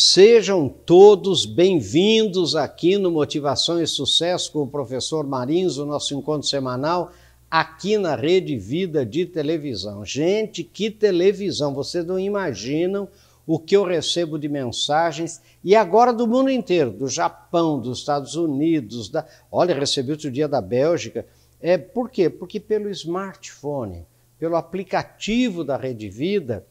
Sejam 0.00 0.68
todos 0.68 1.44
bem-vindos 1.44 2.54
aqui 2.54 2.96
no 2.96 3.10
Motivação 3.10 3.82
e 3.82 3.86
Sucesso 3.86 4.52
com 4.52 4.62
o 4.62 4.68
professor 4.68 5.26
Marins, 5.26 5.76
o 5.76 5.84
nosso 5.84 6.14
encontro 6.14 6.46
semanal 6.46 7.10
aqui 7.50 7.98
na 7.98 8.14
Rede 8.14 8.56
Vida 8.56 9.04
de 9.04 9.26
televisão. 9.26 10.04
Gente, 10.04 10.62
que 10.62 10.88
televisão! 10.88 11.74
Vocês 11.74 12.06
não 12.06 12.16
imaginam 12.16 13.08
o 13.44 13.58
que 13.58 13.76
eu 13.76 13.82
recebo 13.82 14.38
de 14.38 14.48
mensagens 14.48 15.42
e 15.64 15.74
agora 15.74 16.12
do 16.12 16.28
mundo 16.28 16.48
inteiro, 16.48 16.92
do 16.92 17.08
Japão, 17.08 17.80
dos 17.80 17.98
Estados 17.98 18.36
Unidos, 18.36 19.08
da... 19.08 19.26
olha, 19.50 19.74
recebi 19.74 20.12
outro 20.12 20.30
dia 20.30 20.46
da 20.46 20.60
Bélgica. 20.60 21.26
É, 21.60 21.76
por 21.76 22.08
quê? 22.08 22.30
Porque 22.30 22.60
pelo 22.60 22.88
smartphone, 22.90 24.06
pelo 24.38 24.54
aplicativo 24.54 25.64
da 25.64 25.76
Rede 25.76 26.08
Vida, 26.08 26.64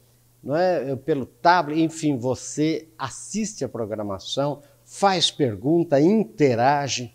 não 0.48 0.56
é? 0.56 0.96
pelo 0.96 1.26
tablet, 1.26 1.82
enfim, 1.82 2.18
você 2.18 2.88
assiste 2.98 3.66
a 3.66 3.70
programação, 3.70 4.62
faz 4.86 5.30
pergunta, 5.30 6.00
interage. 6.00 7.14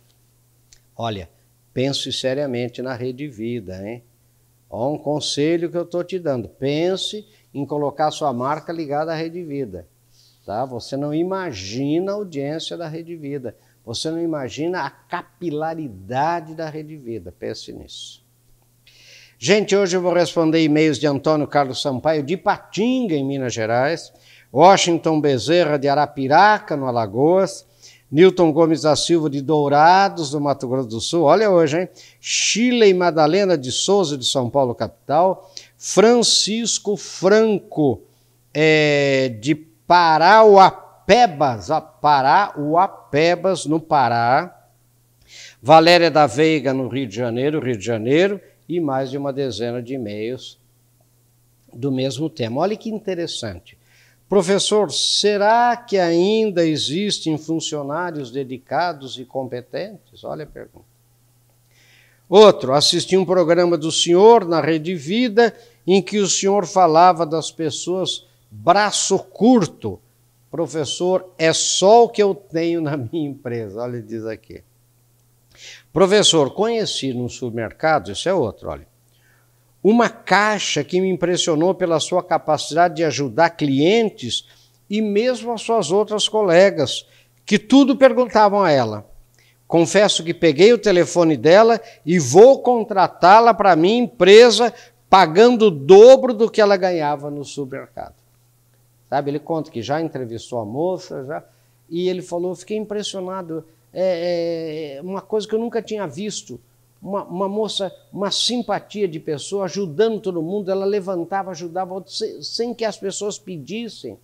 Olha, 0.94 1.30
pense 1.72 2.12
seriamente 2.12 2.82
na 2.82 2.94
Rede 2.94 3.26
Vida, 3.28 3.88
hein? 3.88 4.04
Ó, 4.68 4.92
um 4.92 4.98
conselho 4.98 5.70
que 5.70 5.78
eu 5.78 5.84
estou 5.84 6.04
te 6.04 6.18
dando. 6.18 6.46
Pense 6.46 7.26
em 7.54 7.64
colocar 7.64 8.10
sua 8.10 8.34
marca 8.34 8.70
ligada 8.70 9.12
à 9.12 9.14
Rede 9.14 9.42
Vida. 9.42 9.88
Tá? 10.44 10.66
Você 10.66 10.94
não 10.94 11.14
imagina 11.14 12.12
a 12.12 12.16
audiência 12.16 12.76
da 12.76 12.86
Rede 12.86 13.16
Vida. 13.16 13.56
Você 13.82 14.10
não 14.10 14.20
imagina 14.20 14.82
a 14.82 14.90
capilaridade 14.90 16.54
da 16.54 16.68
Rede 16.68 16.98
Vida. 16.98 17.32
Pense 17.32 17.72
nisso. 17.72 18.21
Gente, 19.44 19.74
hoje 19.74 19.96
eu 19.96 20.00
vou 20.00 20.12
responder 20.12 20.62
e-mails 20.62 21.00
de 21.00 21.06
Antônio 21.08 21.48
Carlos 21.48 21.82
Sampaio, 21.82 22.22
de 22.22 22.36
Patinga, 22.36 23.16
em 23.16 23.24
Minas 23.24 23.52
Gerais, 23.52 24.12
Washington 24.52 25.20
Bezerra, 25.20 25.76
de 25.76 25.88
Arapiraca, 25.88 26.76
no 26.76 26.86
Alagoas, 26.86 27.66
Newton 28.08 28.52
Gomes 28.52 28.82
da 28.82 28.94
Silva, 28.94 29.28
de 29.28 29.42
Dourados, 29.42 30.32
no 30.32 30.40
Mato 30.40 30.68
Grosso 30.68 30.88
do 30.88 31.00
Sul, 31.00 31.24
olha 31.24 31.50
hoje, 31.50 31.80
hein? 31.80 31.88
Chile 32.20 32.86
e 32.86 32.94
Madalena 32.94 33.58
de 33.58 33.72
Souza, 33.72 34.16
de 34.16 34.24
São 34.24 34.48
Paulo, 34.48 34.76
capital, 34.76 35.52
Francisco 35.76 36.96
Franco, 36.96 38.00
é, 38.54 39.28
de 39.40 39.56
Parauapebas, 39.56 41.66
Parauapebas, 42.00 43.66
no 43.66 43.80
Pará, 43.80 44.56
Valéria 45.60 46.12
da 46.12 46.28
Veiga, 46.28 46.72
no 46.72 46.86
Rio 46.86 47.08
de 47.08 47.16
Janeiro, 47.16 47.58
Rio 47.58 47.76
de 47.76 47.84
Janeiro, 47.84 48.40
e 48.76 48.80
mais 48.80 49.10
de 49.10 49.18
uma 49.18 49.32
dezena 49.32 49.82
de 49.82 49.94
e-mails 49.94 50.58
do 51.72 51.90
mesmo 51.90 52.28
tema. 52.28 52.60
Olha 52.60 52.76
que 52.76 52.90
interessante. 52.90 53.78
Professor, 54.28 54.90
será 54.90 55.76
que 55.76 55.98
ainda 55.98 56.66
existem 56.66 57.36
funcionários 57.36 58.30
dedicados 58.30 59.18
e 59.18 59.24
competentes? 59.24 60.24
Olha 60.24 60.44
a 60.44 60.46
pergunta. 60.46 60.86
Outro, 62.28 62.72
assisti 62.72 63.14
um 63.14 63.26
programa 63.26 63.76
do 63.76 63.92
senhor 63.92 64.46
na 64.46 64.60
Rede 64.60 64.94
Vida 64.94 65.54
em 65.86 66.00
que 66.00 66.18
o 66.18 66.26
senhor 66.26 66.66
falava 66.66 67.26
das 67.26 67.50
pessoas 67.50 68.26
braço 68.50 69.18
curto. 69.18 70.00
Professor, 70.50 71.30
é 71.36 71.52
só 71.52 72.04
o 72.04 72.08
que 72.08 72.22
eu 72.22 72.34
tenho 72.34 72.80
na 72.80 72.96
minha 72.96 73.28
empresa. 73.28 73.82
Olha, 73.82 74.00
diz 74.00 74.24
aqui. 74.24 74.62
Professor, 75.92 76.50
conheci 76.54 77.12
no 77.12 77.28
supermercado, 77.28 78.10
isso 78.10 78.28
é 78.28 78.32
outro, 78.32 78.70
olha, 78.70 78.86
uma 79.82 80.08
caixa 80.08 80.82
que 80.82 81.00
me 81.00 81.08
impressionou 81.08 81.74
pela 81.74 82.00
sua 82.00 82.22
capacidade 82.22 82.96
de 82.96 83.04
ajudar 83.04 83.50
clientes 83.50 84.46
e 84.88 85.02
mesmo 85.02 85.52
as 85.52 85.60
suas 85.60 85.90
outras 85.90 86.28
colegas, 86.28 87.06
que 87.44 87.58
tudo 87.58 87.96
perguntavam 87.96 88.62
a 88.62 88.70
ela. 88.70 89.06
Confesso 89.66 90.22
que 90.22 90.32
peguei 90.32 90.72
o 90.72 90.78
telefone 90.78 91.36
dela 91.36 91.80
e 92.06 92.18
vou 92.18 92.60
contratá-la 92.60 93.52
para 93.52 93.74
minha 93.74 94.02
empresa, 94.02 94.72
pagando 95.10 95.66
o 95.66 95.70
dobro 95.70 96.32
do 96.32 96.50
que 96.50 96.60
ela 96.60 96.76
ganhava 96.76 97.30
no 97.30 97.44
supermercado. 97.44 98.14
Sabe, 99.08 99.30
ele 99.30 99.38
conta 99.38 99.70
que 99.70 99.82
já 99.82 100.00
entrevistou 100.00 100.60
a 100.60 100.64
moça, 100.64 101.24
já, 101.24 101.42
e 101.88 102.08
ele 102.08 102.22
falou: 102.22 102.54
fiquei 102.54 102.76
impressionado 102.76 103.64
é, 103.92 104.96
é, 104.96 105.02
uma 105.02 105.20
coisa 105.20 105.46
que 105.46 105.54
eu 105.54 105.58
nunca 105.58 105.82
tinha 105.82 106.06
visto. 106.06 106.60
Uma, 107.00 107.24
uma, 107.24 107.48
moça, 107.48 107.92
uma 108.12 108.30
simpatia 108.30 109.08
de 109.08 109.18
pessoa, 109.18 109.64
ajudando 109.64 110.20
todo 110.20 110.40
mundo, 110.40 110.70
ela 110.70 110.84
levantava, 110.84 111.50
ajudava 111.50 112.02
sem, 112.06 112.72
que 112.72 112.84
as 112.84 112.96
pessoas 112.96 113.38
pedissem. 113.38 114.16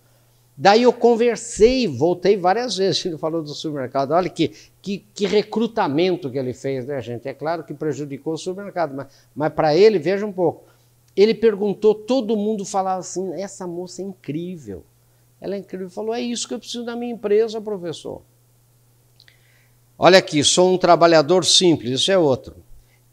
Daí 0.55 0.83
eu 0.83 0.93
conversei, 0.93 1.87
voltei 1.87 2.37
várias 2.37 2.77
vezes, 2.77 3.03
ele 3.05 3.17
falou 3.17 3.43
do 3.43 3.49
supermercado. 3.49 4.11
Olha 4.11 4.29
que, 4.29 4.53
que, 4.81 5.05
que, 5.13 5.25
recrutamento 5.25 6.29
que 6.29 6.37
ele 6.37 6.53
fez, 6.53 6.85
né, 6.85 7.01
gente? 7.01 7.27
É 7.27 7.33
claro 7.33 7.63
que 7.65 7.73
prejudicou 7.73 8.33
o 8.33 8.37
supermercado, 8.37 8.95
mas, 8.95 9.07
mas 9.35 9.53
para 9.53 9.75
ele, 9.75 9.99
veja 9.99 10.25
um 10.25 10.31
pouco. 10.31 10.63
Ele 11.15 11.33
perguntou, 11.33 11.93
todo 11.93 12.37
mundo 12.37 12.63
falava 12.63 13.01
assim: 13.01 13.33
essa 13.33 13.67
moça 13.67 14.01
é 14.01 14.05
incrível. 14.05 14.85
Ela 15.41 15.55
é 15.55 15.57
incrível. 15.57 15.89
Falou: 15.89 16.13
é 16.13 16.21
isso 16.21 16.47
que 16.47 16.53
eu 16.53 16.59
preciso 16.59 16.85
da 16.85 16.95
minha 16.95 17.13
empresa, 17.13 17.59
professor. 17.59 18.21
Olha 20.01 20.19
aqui, 20.19 20.41
sou 20.45 20.73
um 20.73 20.77
trabalhador 20.77 21.43
simples, 21.43 21.99
isso 21.99 22.09
é 22.09 22.17
outro. 22.17 22.55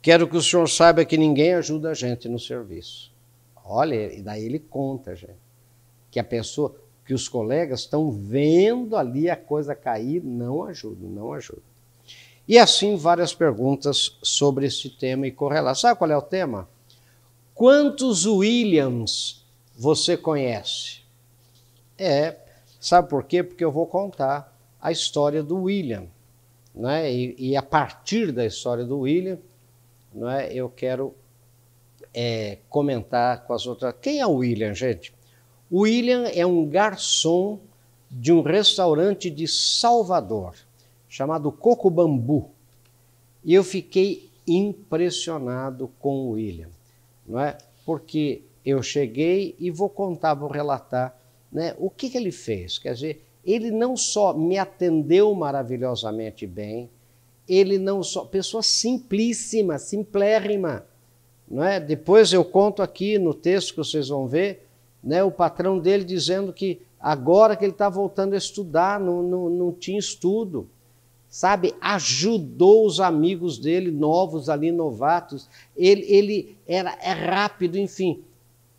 Quero 0.01 0.29
que 0.29 0.37
o 0.37 0.41
senhor 0.41 0.69
saiba 0.69 1.05
que 1.05 1.19
ninguém 1.19 1.53
ajuda 1.55 1.91
a 1.91 1.95
gente 1.95 2.29
no 2.29 2.39
serviço. 2.39 3.13
Olha, 3.65 4.15
e 4.15 4.23
daí 4.23 4.45
ele 4.45 4.61
conta, 4.61 5.17
gente, 5.17 5.35
que 6.13 6.21
a 6.21 6.23
pessoa, 6.23 6.77
que 7.05 7.13
os 7.13 7.29
colegas 7.29 7.81
estão 7.81 8.13
vendo 8.13 8.97
ali 8.97 9.29
a 9.29 9.35
coisa 9.35 9.75
cair, 9.75 10.23
não 10.23 10.63
ajuda, 10.63 11.09
não 11.09 11.33
ajuda. 11.33 11.61
E 12.47 12.57
assim 12.57 12.95
várias 12.95 13.35
perguntas 13.35 14.17
sobre 14.23 14.67
esse 14.67 14.89
tema 14.89 15.27
e 15.27 15.33
correlação. 15.33 15.89
Sabe 15.89 15.99
qual 15.99 16.13
é 16.13 16.17
o 16.17 16.23
tema? 16.23 16.69
Quantos 17.53 18.27
Williams 18.27 19.45
você 19.77 20.17
conhece? 20.17 21.01
É, 21.99 22.37
sabe 22.79 23.09
por 23.09 23.25
quê? 23.25 23.43
Porque 23.43 23.65
eu 23.65 23.73
vou 23.73 23.89
contar 23.89 24.57
a 24.81 24.93
história 24.93 25.43
do 25.43 25.63
William 25.63 26.07
né? 26.77 27.11
E, 27.11 27.35
e, 27.39 27.57
a 27.57 27.63
partir 27.63 28.31
da 28.31 28.45
história 28.45 28.85
do 28.85 29.01
William, 29.01 29.39
né, 30.13 30.53
eu 30.53 30.69
quero 30.69 31.15
é, 32.13 32.59
comentar 32.69 33.45
com 33.45 33.55
as 33.55 33.67
outras. 33.67 33.95
Quem 34.01 34.21
é 34.21 34.27
o 34.27 34.37
William, 34.37 34.75
gente? 34.75 35.13
O 35.71 35.81
William 35.81 36.25
é 36.29 36.45
um 36.45 36.67
garçom 36.67 37.59
de 38.11 38.33
um 38.33 38.43
restaurante 38.43 39.31
de 39.31 39.49
Salvador, 39.49 40.55
chamado 41.09 41.51
Coco 41.51 41.91
Bambu. 41.91 42.51
E 43.43 43.55
eu 43.55 43.65
fiquei 43.65 44.31
impressionado 44.47 45.91
com 45.99 46.17
o 46.17 46.31
William, 46.33 46.69
não 47.27 47.41
é? 47.41 47.57
Porque 47.85 48.43
eu 48.65 48.83
cheguei 48.83 49.57
e 49.59 49.71
vou 49.71 49.89
contar, 49.89 50.35
vou 50.35 50.49
relatar 50.49 51.17
né, 51.51 51.75
o 51.79 51.89
que, 51.89 52.11
que 52.11 52.19
ele 52.19 52.33
fez. 52.33 52.79
Quer 52.79 52.95
dizer, 52.95 53.26
ele 53.47 53.71
não 53.71 53.97
só 53.97 54.35
me 54.35 54.59
atendeu 54.59 55.33
maravilhosamente 55.33 56.47
bem, 56.47 56.91
ele 57.49 57.79
não 57.79 58.03
só. 58.03 58.25
Pessoa 58.25 58.63
simplíssima, 58.63 59.79
simplérrima. 59.79 60.85
Não 61.49 61.63
é? 61.63 61.79
Depois 61.79 62.33
eu 62.33 62.45
conto 62.45 62.83
aqui 62.83 63.19
no 63.19 63.33
texto 63.33 63.71
que 63.71 63.77
vocês 63.77 64.09
vão 64.09 64.27
ver, 64.27 64.67
né, 65.03 65.23
o 65.23 65.31
patrão 65.31 65.79
dele 65.79 66.03
dizendo 66.03 66.53
que 66.53 66.81
agora 66.99 67.55
que 67.55 67.65
ele 67.65 67.71
está 67.71 67.89
voltando 67.89 68.35
a 68.35 68.39
estudar, 68.39 68.99
não, 68.99 69.23
não, 69.23 69.49
não 69.49 69.73
tinha 69.73 69.99
estudo. 69.99 70.69
Sabe, 71.29 71.75
ajudou 71.81 72.87
os 72.87 72.99
amigos 72.99 73.59
dele, 73.59 73.91
novos 73.91 74.49
ali, 74.49 74.73
novatos. 74.73 75.49
Ele, 75.77 76.03
ele 76.09 76.57
era 76.67 76.97
é 77.01 77.13
rápido, 77.13 77.79
enfim, 77.79 78.25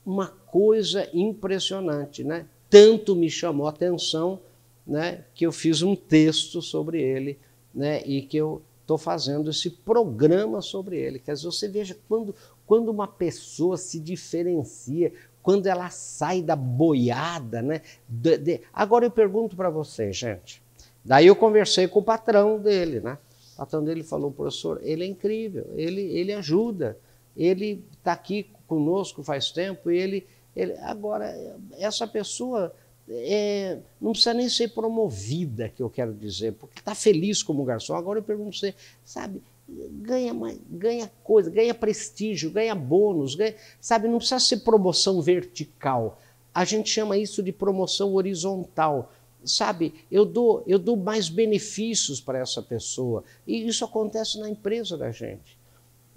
uma 0.06 0.28
coisa 0.28 1.08
impressionante, 1.14 2.24
né? 2.24 2.48
Tanto 2.70 3.16
me 3.16 3.30
chamou 3.30 3.68
a 3.68 3.70
atenção 3.70 4.40
né, 4.88 5.25
que 5.36 5.45
eu 5.45 5.51
fiz 5.51 5.81
um 5.81 5.95
texto 5.95 6.62
sobre 6.62 7.01
ele 7.01 7.38
né, 7.74 8.01
e 8.06 8.22
que 8.22 8.38
eu 8.38 8.62
estou 8.81 8.98
fazendo 8.98 9.50
esse 9.50 9.69
programa 9.69 10.62
sobre 10.62 10.98
ele. 10.98 11.19
Quer 11.19 11.34
dizer, 11.34 11.45
você 11.45 11.68
veja 11.68 11.98
quando, 12.07 12.34
quando 12.66 12.89
uma 12.89 13.07
pessoa 13.07 13.75
se 13.75 14.00
diferencia, 14.00 15.12
quando 15.44 15.68
ela 15.68 15.89
sai 15.89 16.42
da 16.42 16.56
boiada. 16.56 17.62
Né, 17.62 17.81
de, 18.07 18.38
de... 18.38 18.62
Agora 18.72 19.06
eu 19.06 19.12
pergunto 19.12 19.56
para 19.56 19.69
você, 19.69 20.13
gente. 20.13 20.63
Daí 21.04 21.28
eu 21.28 21.36
conversei 21.36 21.88
com 21.88 22.00
o 22.00 22.04
patrão 22.04 22.60
dele, 22.60 23.00
né? 23.00 23.18
O 23.54 23.57
patrão 23.57 23.84
dele 23.84 24.04
falou, 24.04 24.31
professor, 24.31 24.80
ele 24.84 25.04
é 25.04 25.07
incrível, 25.07 25.66
ele, 25.75 26.01
ele 26.01 26.34
ajuda, 26.34 26.98
ele 27.36 27.84
está 27.98 28.12
aqui 28.12 28.50
conosco 28.68 29.24
faz 29.24 29.50
tempo 29.50 29.89
ele, 29.89 30.28
ele. 30.56 30.74
Agora, 30.80 31.34
essa 31.80 32.06
pessoa 32.06 32.74
é, 33.09 33.80
não 34.01 34.12
precisa 34.12 34.33
nem 34.33 34.50
ser 34.50 34.69
promovida, 34.69 35.69
que 35.69 35.81
eu 35.81 35.89
quero 35.89 36.13
dizer, 36.13 36.54
porque 36.54 36.80
está 36.80 36.94
feliz 36.94 37.42
como 37.42 37.63
garçom. 37.63 37.95
Agora 37.95 38.19
eu 38.19 38.24
pergunto 38.24 38.57
você, 38.57 38.75
sabe, 39.04 39.42
ganha, 39.68 40.33
ganha 40.69 41.12
coisa, 41.24 41.50
ganha 41.50 41.74
prestígio, 41.74 42.51
ganha 42.51 42.75
bônus, 42.75 43.36
ganha, 43.36 43.56
sabe, 43.80 44.07
não 44.07 44.18
precisa 44.18 44.39
ser 44.39 44.57
promoção 44.57 45.21
vertical. 45.21 46.19
A 46.54 46.65
gente 46.65 46.89
chama 46.89 47.18
isso 47.18 47.42
de 47.42 47.51
promoção 47.51 48.13
horizontal. 48.13 49.12
sabe, 49.45 49.94
eu 50.12 50.25
dou, 50.25 50.63
eu 50.68 50.80
dou 50.80 50.98
mais 50.98 51.30
benefícios 51.30 52.19
para 52.19 52.39
essa 52.39 52.62
pessoa. 52.62 53.24
E 53.45 53.68
isso 53.68 53.86
acontece 53.86 54.39
na 54.39 54.50
empresa 54.50 54.98
da 54.98 55.12
gente. 55.12 55.57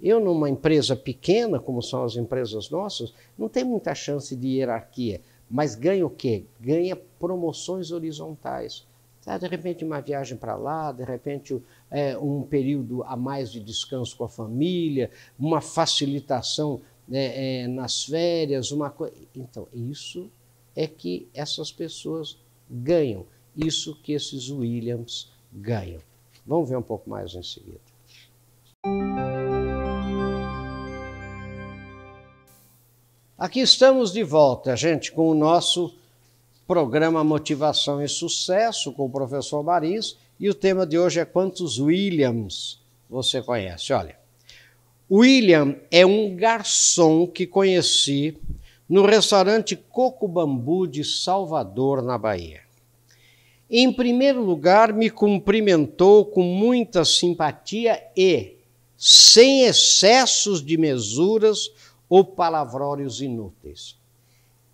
Eu, 0.01 0.19
numa 0.19 0.49
empresa 0.49 0.95
pequena, 0.95 1.59
como 1.59 1.81
são 1.81 2.03
as 2.03 2.15
empresas 2.15 2.71
nossas, 2.71 3.13
não 3.37 3.47
tem 3.47 3.63
muita 3.63 3.93
chance 3.93 4.35
de 4.35 4.47
hierarquia, 4.47 5.21
mas 5.51 5.75
ganha 5.75 6.05
o 6.05 6.09
quê? 6.09 6.45
Ganha 6.59 6.95
promoções 6.95 7.91
horizontais. 7.91 8.87
Tá? 9.23 9.37
De 9.37 9.47
repente, 9.47 9.83
uma 9.83 9.99
viagem 9.99 10.37
para 10.37 10.55
lá, 10.55 10.91
de 10.91 11.03
repente, 11.03 11.61
é, 11.91 12.17
um 12.17 12.41
período 12.43 13.03
a 13.03 13.15
mais 13.17 13.51
de 13.51 13.59
descanso 13.59 14.15
com 14.15 14.23
a 14.23 14.29
família, 14.29 15.11
uma 15.37 15.59
facilitação 15.59 16.81
né, 17.07 17.63
é, 17.63 17.67
nas 17.67 18.05
férias, 18.05 18.71
uma 18.71 18.89
coisa. 18.89 19.13
Então, 19.35 19.67
isso 19.73 20.31
é 20.75 20.87
que 20.87 21.27
essas 21.33 21.71
pessoas 21.71 22.39
ganham, 22.69 23.25
isso 23.55 23.99
que 24.01 24.13
esses 24.13 24.49
Williams 24.49 25.29
ganham. 25.51 26.01
Vamos 26.45 26.69
ver 26.69 26.77
um 26.77 26.81
pouco 26.81 27.09
mais 27.09 27.35
em 27.35 27.43
seguida. 27.43 27.81
Aqui 33.41 33.59
estamos 33.59 34.13
de 34.13 34.21
volta, 34.21 34.75
gente, 34.75 35.11
com 35.11 35.27
o 35.27 35.33
nosso 35.33 35.95
programa 36.67 37.23
Motivação 37.23 37.99
e 37.99 38.07
Sucesso 38.07 38.91
com 38.91 39.05
o 39.05 39.09
professor 39.09 39.63
Maris 39.63 40.15
e 40.39 40.47
o 40.47 40.53
tema 40.53 40.85
de 40.85 40.99
hoje 40.99 41.19
é 41.19 41.25
quantos 41.25 41.79
Williams 41.79 42.79
você 43.09 43.41
conhece? 43.41 43.93
Olha, 43.93 44.15
William 45.09 45.75
é 45.89 46.05
um 46.05 46.35
garçom 46.35 47.25
que 47.25 47.47
conheci 47.47 48.37
no 48.87 49.07
restaurante 49.07 49.75
Coco 49.75 50.27
Bambu 50.27 50.85
de 50.85 51.03
Salvador, 51.03 52.03
na 52.03 52.19
Bahia. 52.19 52.61
Em 53.67 53.91
primeiro 53.91 54.43
lugar, 54.43 54.93
me 54.93 55.09
cumprimentou 55.09 56.25
com 56.25 56.43
muita 56.43 57.03
simpatia 57.03 58.03
e, 58.15 58.57
sem 58.95 59.63
excessos 59.63 60.63
de 60.63 60.77
mesuras, 60.77 61.71
ou 62.11 62.25
palavrórios 62.25 63.21
inúteis. 63.21 63.97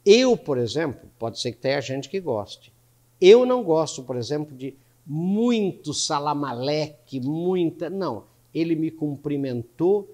Eu, 0.03 0.35
por 0.35 0.57
exemplo, 0.57 1.07
pode 1.19 1.39
ser 1.39 1.51
que 1.51 1.59
tenha 1.59 1.79
gente 1.79 2.09
que 2.09 2.19
goste. 2.19 2.73
Eu 3.21 3.45
não 3.45 3.63
gosto, 3.63 4.01
por 4.01 4.17
exemplo, 4.17 4.57
de 4.57 4.73
muito 5.05 5.93
salamaleque, 5.93 7.19
muita. 7.19 7.91
Não, 7.91 8.23
ele 8.51 8.75
me 8.75 8.89
cumprimentou. 8.89 10.09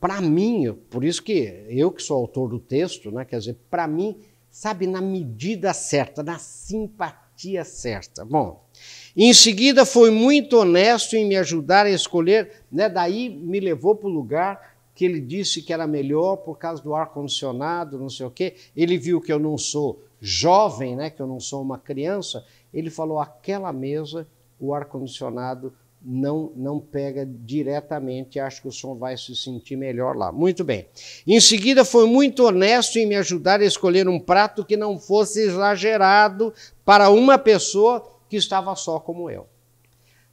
Para 0.00 0.18
mim, 0.22 0.72
por 0.88 1.04
isso 1.04 1.22
que 1.22 1.66
eu 1.68 1.90
que 1.90 2.02
sou 2.02 2.16
autor 2.16 2.48
do 2.48 2.58
texto, 2.58 3.10
né, 3.10 3.26
quer 3.26 3.40
dizer, 3.40 3.58
para 3.68 3.86
mim, 3.86 4.16
sabe, 4.50 4.86
na 4.86 5.02
medida 5.02 5.74
certa, 5.74 6.22
na 6.22 6.38
simpatia 6.38 7.66
certa. 7.66 8.24
Bom, 8.24 8.64
em 9.14 9.34
seguida 9.34 9.84
foi 9.84 10.10
muito 10.10 10.56
honesto 10.56 11.16
em 11.16 11.26
me 11.26 11.36
ajudar 11.36 11.84
a 11.84 11.90
escolher, 11.90 12.62
né, 12.72 12.88
daí 12.88 13.28
me 13.28 13.60
levou 13.60 13.94
para 13.94 14.08
o 14.08 14.12
lugar 14.12 14.77
que 14.98 15.04
ele 15.04 15.20
disse 15.20 15.62
que 15.62 15.72
era 15.72 15.86
melhor 15.86 16.38
por 16.38 16.58
causa 16.58 16.82
do 16.82 16.92
ar-condicionado, 16.92 18.00
não 18.00 18.10
sei 18.10 18.26
o 18.26 18.30
quê. 18.32 18.56
Ele 18.76 18.98
viu 18.98 19.20
que 19.20 19.32
eu 19.32 19.38
não 19.38 19.56
sou 19.56 20.02
jovem, 20.20 20.96
né, 20.96 21.08
que 21.08 21.22
eu 21.22 21.26
não 21.28 21.38
sou 21.38 21.62
uma 21.62 21.78
criança. 21.78 22.44
Ele 22.74 22.90
falou: 22.90 23.20
aquela 23.20 23.72
mesa, 23.72 24.26
o 24.58 24.74
ar-condicionado 24.74 25.72
não, 26.02 26.50
não 26.56 26.80
pega 26.80 27.24
diretamente, 27.24 28.40
acho 28.40 28.60
que 28.60 28.66
o 28.66 28.72
som 28.72 28.96
vai 28.96 29.16
se 29.16 29.36
sentir 29.36 29.76
melhor 29.76 30.16
lá. 30.16 30.32
Muito 30.32 30.64
bem. 30.64 30.88
Em 31.24 31.40
seguida, 31.40 31.84
foi 31.84 32.08
muito 32.08 32.44
honesto 32.44 32.96
em 32.96 33.06
me 33.06 33.14
ajudar 33.14 33.60
a 33.60 33.64
escolher 33.64 34.08
um 34.08 34.18
prato 34.18 34.64
que 34.64 34.76
não 34.76 34.98
fosse 34.98 35.42
exagerado 35.42 36.52
para 36.84 37.08
uma 37.08 37.38
pessoa 37.38 38.04
que 38.28 38.34
estava 38.34 38.74
só 38.74 38.98
como 38.98 39.30
eu. 39.30 39.46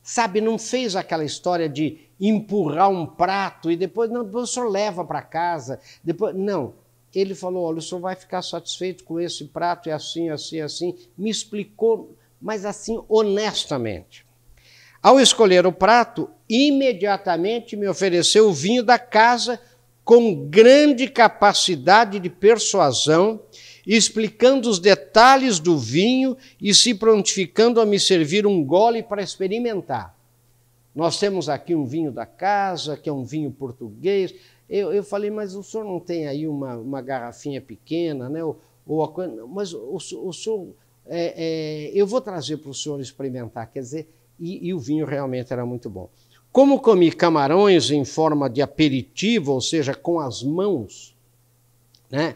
Sabe, 0.08 0.40
não 0.40 0.60
fez 0.60 0.96
aquela 0.96 1.26
história 1.26 1.68
de 1.68 2.08
empurrar 2.22 2.92
um 2.92 3.08
prato 3.08 3.72
e 3.72 3.76
depois, 3.76 4.08
não, 4.12 4.24
depois 4.24 4.52
o 4.52 4.54
senhor 4.54 4.70
leva 4.70 5.04
para 5.04 5.20
casa. 5.24 5.80
Depois, 6.04 6.36
não. 6.36 6.76
Ele 7.12 7.34
falou: 7.34 7.66
olha, 7.66 7.80
o 7.80 7.82
senhor 7.82 8.02
vai 8.02 8.16
ficar 8.16 8.44
satisfeito 8.44 9.04
com 9.04 9.20
esse 9.20 9.46
prato, 9.46 9.90
é 9.90 9.94
assim, 9.94 10.30
assim, 10.30 10.62
assim. 10.62 10.96
Me 11.18 11.28
explicou, 11.28 12.16
mas 12.40 12.66
assim, 12.66 13.04
honestamente. 13.10 14.24
Ao 15.02 15.20
escolher 15.20 15.66
o 15.66 15.72
prato, 15.72 16.30
imediatamente 16.48 17.76
me 17.76 17.88
ofereceu 17.88 18.48
o 18.48 18.54
vinho 18.54 18.84
da 18.84 19.00
casa 19.00 19.60
com 20.04 20.48
grande 20.48 21.08
capacidade 21.08 22.20
de 22.20 22.30
persuasão, 22.30 23.42
explicando 23.86 24.70
os 24.70 24.80
detalhes 24.80 25.60
do 25.60 25.78
vinho 25.78 26.36
e 26.60 26.74
se 26.74 26.94
prontificando 26.94 27.80
a 27.80 27.86
me 27.86 28.00
servir 28.00 28.48
um 28.48 28.64
gole 28.64 29.04
para 29.04 29.22
experimentar. 29.22 30.16
Nós 30.96 31.20
temos 31.20 31.50
aqui 31.50 31.76
um 31.76 31.86
vinho 31.86 32.12
da 32.12 32.26
casa, 32.26 32.96
que 32.96 33.10
é 33.10 33.14
um 33.14 33.26
vinho 33.26 33.52
português. 33.52 34.34
Eu, 34.70 34.94
eu 34.94 35.04
falei, 35.04 35.30
mas 35.30 35.54
o 35.54 35.62
senhor 35.62 35.84
não 35.84 36.00
tem 36.00 36.28
aí 36.28 36.48
uma, 36.48 36.78
uma 36.78 37.02
garrafinha 37.02 37.62
pequena, 37.62 38.30
né? 38.30 38.44
Ou, 38.44 38.60
ou 38.88 39.14
mas 39.50 39.74
o, 39.74 39.96
o 39.96 40.34
senhor, 40.34 40.70
é, 41.06 41.34
é, 41.36 41.92
eu 41.94 42.08
vou 42.08 42.22
trazer 42.22 42.58
para 42.58 42.72
o 42.72 42.74
senhor 42.74 43.00
experimentar. 43.00 43.70
Quer 43.72 43.82
dizer, 43.82 44.10
e, 44.40 44.68
e 44.68 44.74
o 44.74 44.80
vinho 44.80 45.06
realmente 45.06 45.52
era 45.52 45.66
muito 45.66 45.90
bom. 45.90 46.10
Como 46.50 46.80
comi 46.80 47.12
camarões 47.12 47.92
em 47.92 48.06
forma 48.06 48.50
de 48.50 48.62
aperitivo, 48.62 49.52
ou 49.52 49.60
seja, 49.60 49.94
com 49.94 50.22
as 50.22 50.42
mãos, 50.42 51.14
né? 52.10 52.36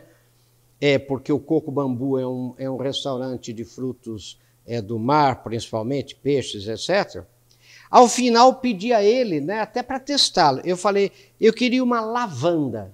É 0.82 0.98
porque 0.98 1.32
o 1.32 1.40
Coco 1.40 1.72
Bambu 1.72 2.18
é 2.18 2.28
um, 2.28 2.54
é 2.58 2.70
um 2.70 2.78
restaurante 2.78 3.52
de 3.52 3.66
frutos 3.66 4.40
é, 4.66 4.82
do 4.82 4.98
mar, 4.98 5.44
principalmente, 5.44 6.16
peixes, 6.16 6.68
etc. 6.68 7.24
Ao 7.90 8.08
final, 8.08 8.56
pedi 8.56 8.94
a 8.94 9.04
ele, 9.04 9.42
né, 9.42 9.60
até 9.62 9.82
para 9.82 10.00
testá-lo, 10.00 10.62
eu 10.64 10.78
falei, 10.78 11.12
eu 11.42 11.52
queria 11.52 11.84
uma 11.84 12.00
lavanda 12.00 12.94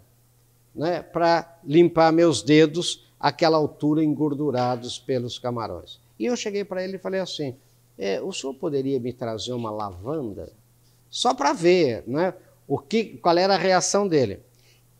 né, 0.74 1.02
para 1.02 1.60
limpar 1.66 2.14
meus 2.14 2.42
dedos 2.42 3.06
àquela 3.20 3.58
altura 3.58 4.04
engordurados 4.04 4.98
pelos 4.98 5.38
camarões. 5.38 6.00
E 6.18 6.26
eu 6.26 6.36
cheguei 6.36 6.64
para 6.64 6.84
ele 6.84 6.96
e 6.96 7.00
falei 7.00 7.20
assim, 7.20 7.56
é, 7.98 8.22
o 8.22 8.32
senhor 8.32 8.54
poderia 8.54 9.00
me 9.00 9.12
trazer 9.12 9.54
uma 9.54 9.70
lavanda? 9.72 10.52
Só 11.10 11.34
para 11.34 11.54
ver 11.54 12.04
né, 12.08 12.34
o 12.68 12.78
que, 12.78 13.18
qual 13.18 13.38
era 13.38 13.56
a 13.56 13.58
reação 13.58 14.08
dele. 14.08 14.40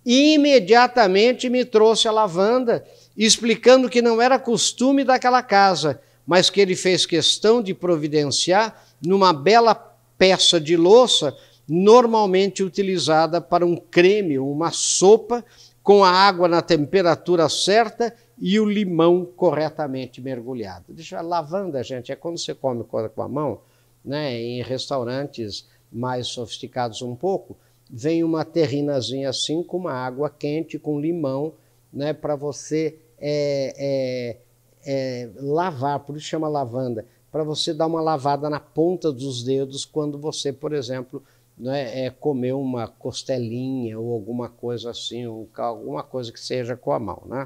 Imediatamente 0.06 1.50
me 1.50 1.66
trouxe 1.66 2.08
a 2.08 2.12
lavanda, 2.12 2.86
explicando 3.18 3.90
que 3.90 4.02
não 4.02 4.22
era 4.22 4.38
costume 4.38 5.04
daquela 5.04 5.42
casa, 5.42 6.00
mas 6.28 6.50
que 6.50 6.62
ele 6.62 6.76
fez 6.76 7.06
questão 7.06 7.62
de 7.62 7.74
providenciar 7.74 8.84
numa 9.02 9.34
bela 9.34 9.74
peça 10.18 10.60
de 10.60 10.78
louça, 10.78 11.36
normalmente 11.68 12.64
utilizada 12.64 13.42
para 13.42 13.66
um 13.66 13.76
creme, 13.76 14.38
uma 14.38 14.72
sopa, 14.72 15.44
com 15.82 16.04
a 16.04 16.10
água 16.10 16.48
na 16.48 16.64
temperatura 16.64 17.48
certa 17.48 18.12
e 18.40 18.60
o 18.60 18.66
limão 18.66 19.24
corretamente 19.24 20.20
mergulhado. 20.20 20.86
Deixa 20.90 21.22
lavanda, 21.22 21.84
gente, 21.84 22.12
é 22.12 22.16
quando 22.16 22.40
você 22.40 22.56
come 22.56 22.84
com 22.84 23.22
a 23.22 23.28
mão, 23.30 23.62
né, 24.04 24.36
em 24.36 24.64
restaurantes 24.64 25.68
mais 25.92 26.28
sofisticados 26.28 27.04
um 27.04 27.16
pouco, 27.16 27.56
vem 27.90 28.24
uma 28.24 28.44
terrinazinha 28.44 29.30
assim 29.30 29.64
com 29.64 29.78
uma 29.78 29.94
água 29.94 30.30
quente 30.30 30.80
com 30.80 31.00
limão, 31.00 31.54
né, 31.92 32.14
para 32.14 32.36
você 32.36 32.98
é, 33.18 33.74
é, 33.78 34.38
é, 34.86 35.30
lavar, 35.36 36.00
por 36.00 36.18
isso 36.18 36.26
chama 36.26 36.48
lavanda 36.48 37.06
para 37.36 37.44
você 37.44 37.74
dar 37.74 37.88
uma 37.88 38.00
lavada 38.00 38.50
na 38.50 38.62
ponta 38.62 39.12
dos 39.12 39.44
dedos 39.44 39.84
quando 39.84 40.18
você, 40.18 40.54
por 40.54 40.72
exemplo, 40.72 41.22
né, 41.58 42.06
é, 42.06 42.10
comer 42.10 42.54
uma 42.54 42.88
costelinha 42.88 44.00
ou 44.00 44.14
alguma 44.14 44.48
coisa 44.48 44.92
assim, 44.92 45.28
ou 45.28 45.50
alguma 45.58 46.02
coisa 46.02 46.32
que 46.32 46.40
seja 46.40 46.78
com 46.78 46.94
a 46.94 46.98
mão. 46.98 47.24
Né? 47.26 47.46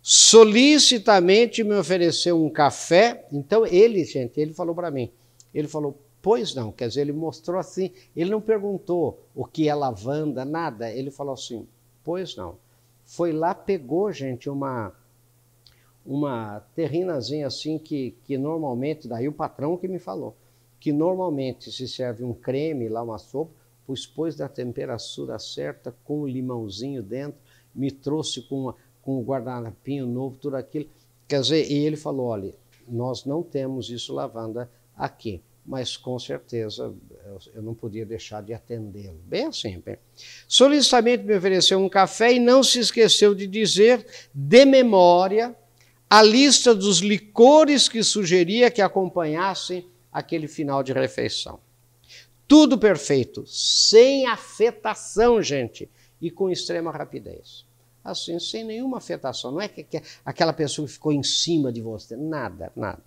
Solicitamente 0.00 1.62
me 1.62 1.74
ofereceu 1.74 2.42
um 2.42 2.48
café, 2.48 3.26
então 3.30 3.66
ele, 3.66 4.02
gente, 4.06 4.40
ele 4.40 4.54
falou 4.54 4.74
para 4.74 4.90
mim, 4.90 5.10
ele 5.52 5.68
falou, 5.68 5.94
pois 6.28 6.54
não, 6.54 6.70
quer 6.70 6.88
dizer, 6.88 7.00
ele 7.00 7.12
mostrou 7.14 7.58
assim, 7.58 7.90
ele 8.14 8.28
não 8.28 8.38
perguntou 8.38 9.18
o 9.34 9.46
que 9.46 9.66
é 9.66 9.74
lavanda, 9.74 10.44
nada, 10.44 10.92
ele 10.92 11.10
falou 11.10 11.32
assim, 11.32 11.66
pois 12.04 12.36
não. 12.36 12.56
Foi 13.02 13.32
lá, 13.32 13.54
pegou, 13.54 14.12
gente, 14.12 14.50
uma 14.50 14.92
uma 16.04 16.60
terrinazinha 16.74 17.46
assim 17.46 17.78
que, 17.78 18.14
que 18.24 18.36
normalmente, 18.36 19.08
daí 19.08 19.26
o 19.26 19.32
patrão 19.32 19.74
que 19.78 19.88
me 19.88 19.98
falou, 19.98 20.36
que 20.78 20.92
normalmente 20.92 21.72
se 21.72 21.88
serve 21.88 22.22
um 22.22 22.34
creme 22.34 22.90
lá, 22.90 23.02
uma 23.02 23.16
sopa, 23.16 23.52
pois 23.86 24.04
pôs 24.04 24.36
da 24.36 24.50
temperatura 24.50 25.38
certa, 25.38 25.96
com 26.04 26.20
o 26.20 26.28
limãozinho 26.28 27.02
dentro, 27.02 27.40
me 27.74 27.90
trouxe 27.90 28.42
com, 28.42 28.74
com 29.00 29.18
o 29.18 29.24
guardanapinho 29.24 30.06
novo, 30.06 30.36
tudo 30.38 30.56
aquilo. 30.56 30.90
Quer 31.26 31.40
dizer, 31.40 31.72
e 31.72 31.86
ele 31.86 31.96
falou, 31.96 32.26
olha, 32.26 32.54
nós 32.86 33.24
não 33.24 33.42
temos 33.42 33.88
isso 33.88 34.12
lavanda 34.12 34.70
aqui, 34.94 35.42
mas 35.68 35.98
com 35.98 36.18
certeza 36.18 36.94
eu 37.54 37.62
não 37.62 37.74
podia 37.74 38.06
deixar 38.06 38.42
de 38.42 38.54
atendê-lo. 38.54 39.20
Bem 39.26 39.44
assim, 39.44 39.78
bem. 39.84 39.98
Solicitamente 40.48 41.24
me 41.24 41.36
ofereceu 41.36 41.78
um 41.78 41.90
café 41.90 42.32
e 42.32 42.40
não 42.40 42.62
se 42.62 42.78
esqueceu 42.78 43.34
de 43.34 43.46
dizer, 43.46 44.06
de 44.32 44.64
memória, 44.64 45.54
a 46.08 46.22
lista 46.22 46.74
dos 46.74 47.00
licores 47.00 47.86
que 47.86 48.02
sugeria 48.02 48.70
que 48.70 48.80
acompanhassem 48.80 49.86
aquele 50.10 50.48
final 50.48 50.82
de 50.82 50.94
refeição. 50.94 51.60
Tudo 52.46 52.78
perfeito, 52.78 53.46
sem 53.46 54.26
afetação, 54.26 55.42
gente, 55.42 55.86
e 56.18 56.30
com 56.30 56.48
extrema 56.48 56.90
rapidez. 56.90 57.66
Assim, 58.02 58.40
sem 58.40 58.64
nenhuma 58.64 58.96
afetação. 58.96 59.50
Não 59.50 59.60
é 59.60 59.68
que, 59.68 59.84
que 59.84 60.00
aquela 60.24 60.54
pessoa 60.54 60.88
ficou 60.88 61.12
em 61.12 61.22
cima 61.22 61.70
de 61.70 61.82
você, 61.82 62.16
nada, 62.16 62.72
nada. 62.74 63.02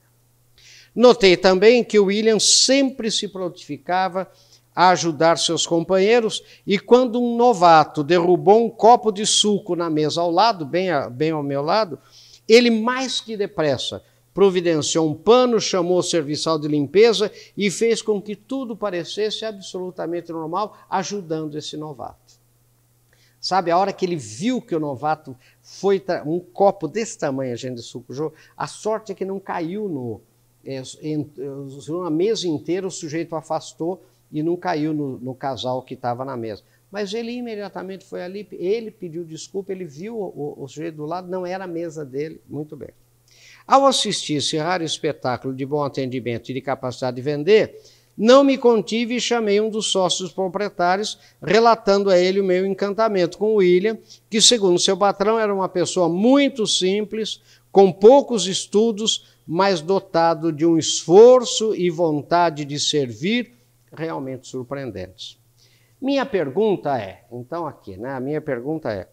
Notei 0.95 1.37
também 1.37 1.83
que 1.83 1.99
o 1.99 2.05
William 2.05 2.39
sempre 2.39 3.09
se 3.09 3.27
prontificava 3.27 4.29
a 4.75 4.89
ajudar 4.89 5.37
seus 5.37 5.65
companheiros 5.65 6.43
e 6.65 6.79
quando 6.79 7.21
um 7.21 7.35
novato 7.35 8.03
derrubou 8.03 8.65
um 8.65 8.69
copo 8.69 9.11
de 9.11 9.25
suco 9.25 9.75
na 9.75 9.89
mesa 9.89 10.21
ao 10.21 10.31
lado, 10.31 10.65
bem, 10.65 10.89
a, 10.89 11.09
bem 11.09 11.31
ao 11.31 11.43
meu 11.43 11.61
lado, 11.61 11.99
ele 12.47 12.69
mais 12.69 13.19
que 13.21 13.35
depressa 13.37 14.01
providenciou 14.33 15.09
um 15.09 15.13
pano, 15.13 15.59
chamou 15.59 15.97
o 15.97 16.03
serviçal 16.03 16.57
de 16.57 16.67
limpeza 16.67 17.31
e 17.55 17.69
fez 17.69 18.01
com 18.01 18.21
que 18.21 18.35
tudo 18.35 18.75
parecesse 18.75 19.45
absolutamente 19.45 20.31
normal, 20.31 20.77
ajudando 20.89 21.57
esse 21.57 21.75
novato. 21.75 22.39
Sabe, 23.39 23.71
a 23.71 23.77
hora 23.77 23.91
que 23.91 24.05
ele 24.05 24.15
viu 24.15 24.61
que 24.61 24.75
o 24.75 24.79
novato 24.79 25.35
foi 25.61 26.03
um 26.25 26.39
copo 26.39 26.87
desse 26.87 27.17
tamanho, 27.17 27.57
gente 27.57 27.81
sucujou, 27.81 28.33
a 28.55 28.67
sorte 28.67 29.11
é 29.11 29.15
que 29.15 29.25
não 29.25 29.39
caiu 29.39 29.89
no. 29.89 30.21
É, 30.65 30.81
uma 31.89 32.09
mesa 32.09 32.47
inteira 32.47 32.85
o 32.85 32.91
sujeito 32.91 33.35
afastou 33.35 34.03
e 34.31 34.41
não 34.41 34.55
caiu 34.55 34.93
no, 34.93 35.17
no 35.19 35.35
casal 35.35 35.81
que 35.81 35.93
estava 35.93 36.23
na 36.23 36.37
mesa. 36.37 36.63
Mas 36.91 37.13
ele 37.13 37.31
imediatamente 37.31 38.05
foi 38.05 38.21
ali, 38.21 38.47
ele 38.51 38.91
pediu 38.91 39.23
desculpa, 39.23 39.71
ele 39.71 39.85
viu 39.85 40.17
o, 40.17 40.55
o, 40.59 40.63
o 40.63 40.67
sujeito 40.67 40.97
do 40.97 41.05
lado, 41.05 41.29
não 41.29 41.45
era 41.45 41.63
a 41.63 41.67
mesa 41.67 42.05
dele, 42.05 42.41
muito 42.49 42.75
bem. 42.75 42.89
Ao 43.65 43.85
assistir 43.85 44.35
esse 44.35 44.57
raro 44.57 44.83
espetáculo 44.83 45.53
de 45.53 45.65
bom 45.65 45.83
atendimento 45.83 46.49
e 46.49 46.53
de 46.53 46.61
capacidade 46.61 47.15
de 47.15 47.21
vender, 47.21 47.79
não 48.17 48.43
me 48.43 48.57
contive 48.57 49.15
e 49.15 49.21
chamei 49.21 49.61
um 49.61 49.69
dos 49.69 49.87
sócios 49.87 50.31
proprietários, 50.31 51.17
relatando 51.41 52.09
a 52.09 52.17
ele 52.17 52.41
o 52.41 52.43
meu 52.43 52.65
encantamento 52.65 53.37
com 53.37 53.55
William, 53.55 53.97
que, 54.29 54.41
segundo 54.41 54.77
seu 54.77 54.97
patrão, 54.97 55.39
era 55.39 55.53
uma 55.53 55.69
pessoa 55.69 56.09
muito 56.09 56.67
simples, 56.67 57.41
com 57.71 57.91
poucos 57.91 58.47
estudos, 58.47 59.30
mas 59.45 59.81
dotado 59.81 60.51
de 60.51 60.65
um 60.65 60.77
esforço 60.77 61.75
e 61.75 61.89
vontade 61.89 62.63
de 62.65 62.79
servir 62.79 63.53
realmente 63.91 64.47
surpreendentes. 64.47 65.37
Minha 66.01 66.25
pergunta 66.25 66.97
é, 66.97 67.25
então 67.31 67.67
aqui, 67.67 67.97
né? 67.97 68.11
A 68.11 68.19
minha 68.19 68.41
pergunta 68.41 68.91
é: 68.91 69.07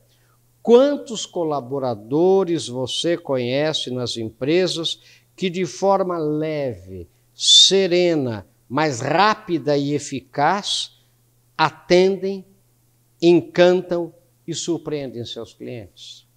Quantos 0.62 1.24
colaboradores 1.24 2.68
você 2.68 3.16
conhece 3.16 3.90
nas 3.90 4.18
empresas 4.18 5.00
que, 5.34 5.48
de 5.48 5.64
forma 5.64 6.18
leve, 6.18 7.08
serena, 7.34 8.46
mais 8.68 9.00
rápida 9.00 9.78
e 9.78 9.94
eficaz, 9.94 11.00
atendem, 11.56 12.44
encantam 13.20 14.12
e 14.46 14.54
surpreendem 14.54 15.24
seus 15.24 15.54
clientes? 15.54 16.27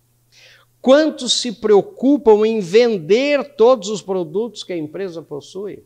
Quantos 0.82 1.34
se 1.34 1.52
preocupam 1.52 2.46
em 2.46 2.60
vender 2.60 3.56
todos 3.56 3.90
os 3.90 4.02
produtos 4.02 4.64
que 4.64 4.74
a 4.74 4.78
empresa 4.78 5.22
possui? 5.22 5.84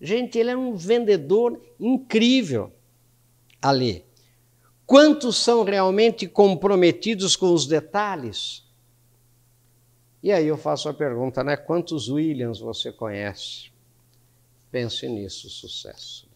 Gente, 0.00 0.38
ele 0.38 0.50
é 0.50 0.56
um 0.56 0.74
vendedor 0.74 1.58
incrível 1.80 2.70
ali. 3.62 4.04
Quantos 4.84 5.38
são 5.38 5.64
realmente 5.64 6.28
comprometidos 6.28 7.34
com 7.34 7.54
os 7.54 7.66
detalhes? 7.66 8.62
E 10.22 10.30
aí 10.30 10.46
eu 10.46 10.58
faço 10.58 10.88
a 10.88 10.94
pergunta, 10.94 11.42
né? 11.42 11.56
Quantos 11.56 12.10
Williams 12.10 12.58
você 12.58 12.92
conhece? 12.92 13.70
Pense 14.70 15.08
nisso, 15.08 15.48
sucesso. 15.48 16.28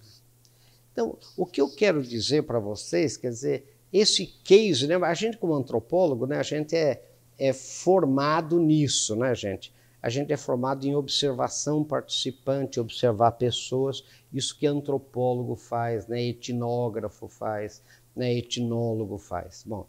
Então, 0.92 1.18
o 1.37 1.44
que 1.44 1.60
eu 1.60 1.68
quero 1.68 2.02
dizer 2.02 2.44
para 2.44 2.58
vocês, 2.58 3.16
quer 3.16 3.28
dizer, 3.28 3.76
esse 3.92 4.26
case, 4.26 4.87
né? 4.87 4.96
A 4.96 5.14
gente 5.14 5.37
como 5.37 5.54
antropólogo, 5.54 6.26
né? 6.26 6.38
A 6.38 6.42
gente 6.42 6.75
é, 6.75 7.02
é 7.38 7.52
formado 7.52 8.59
nisso, 8.59 9.14
né, 9.14 9.35
gente? 9.35 9.73
A 10.00 10.09
gente 10.09 10.33
é 10.33 10.37
formado 10.37 10.87
em 10.87 10.95
observação 10.95 11.83
participante, 11.85 12.78
observar 12.78 13.33
pessoas, 13.33 14.04
isso 14.33 14.57
que 14.57 14.66
antropólogo 14.66 15.57
faz, 15.57 16.07
né? 16.07 16.23
etnógrafo 16.23 17.26
faz, 17.28 17.83
né, 18.14 18.35
etnólogo 18.35 19.18
faz. 19.18 19.64
Bom, 19.66 19.87